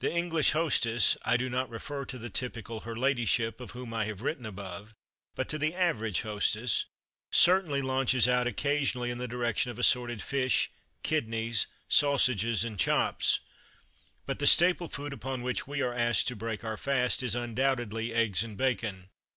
The 0.00 0.12
English 0.12 0.50
hostess 0.50 1.16
I 1.24 1.36
do 1.36 1.48
not 1.48 1.70
refer 1.70 2.04
to 2.06 2.18
the 2.18 2.28
typical 2.30 2.80
"her 2.80 2.96
ladyship," 2.96 3.60
of 3.60 3.70
whom 3.70 3.94
I 3.94 4.06
have 4.06 4.20
written 4.20 4.44
above, 4.44 4.92
but 5.36 5.48
to 5.50 5.56
the 5.56 5.72
average 5.72 6.22
hostess 6.22 6.86
certainly 7.30 7.80
launches 7.80 8.26
out 8.28 8.48
occasionally 8.48 9.12
in 9.12 9.18
the 9.18 9.28
direction 9.28 9.70
of 9.70 9.78
assorted 9.78 10.20
fish, 10.20 10.68
kidneys, 11.04 11.68
sausages, 11.88 12.64
and 12.64 12.76
chops, 12.76 13.38
but 14.26 14.40
the 14.40 14.48
staple 14.48 14.88
food 14.88 15.12
upon 15.12 15.42
which 15.42 15.64
we 15.68 15.80
are 15.80 15.94
asked 15.94 16.26
to 16.26 16.34
break 16.34 16.64
our 16.64 16.76
fast 16.76 17.22
is, 17.22 17.36
undoubtedly, 17.36 18.12
eggs 18.12 18.42
and 18.42 18.56
bacon. 18.56 19.10